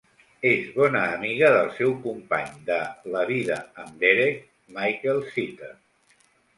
Es 0.51 0.69
bona 0.77 1.03
amiga 1.17 1.51
del 1.57 1.69
seu 1.75 1.93
company 2.07 2.49
de 2.71 2.79
"La 3.17 3.23
vida 3.35 3.61
amb 3.87 4.03
Derek", 4.07 4.45
Michael 4.81 5.27
Seater. 5.33 5.75